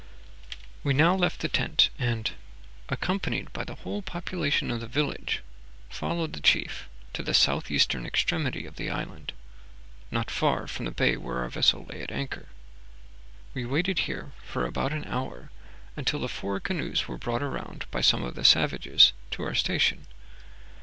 We 0.83 0.95
now 0.95 1.13
left 1.13 1.41
the 1.41 1.47
tent, 1.47 1.91
and, 1.99 2.31
accompanied 2.89 3.53
by 3.53 3.63
the 3.65 3.75
whole 3.75 4.01
population 4.01 4.71
of 4.71 4.79
the 4.79 4.87
village, 4.87 5.43
followed 5.89 6.33
the 6.33 6.41
chief 6.41 6.89
to 7.13 7.21
the 7.21 7.35
southeastern 7.35 8.03
extremity 8.07 8.65
of 8.65 8.77
the 8.77 8.89
island, 8.89 9.31
nor 10.09 10.23
far 10.27 10.65
from 10.65 10.85
the 10.85 10.91
bay 10.91 11.17
where 11.17 11.37
our 11.43 11.49
vessel 11.49 11.85
lay 11.87 12.01
at 12.01 12.09
anchor. 12.11 12.47
We 13.53 13.63
waited 13.63 13.99
here 14.09 14.31
for 14.43 14.65
about 14.65 14.91
an 14.91 15.05
hour, 15.05 15.51
until 15.95 16.17
the 16.21 16.27
four 16.27 16.59
canoes 16.59 17.07
were 17.07 17.19
brought 17.19 17.43
around 17.43 17.85
by 17.91 18.01
some 18.01 18.23
of 18.23 18.33
the 18.33 18.43
savages 18.43 19.13
to 19.29 19.43
our 19.43 19.53
station. 19.53 20.07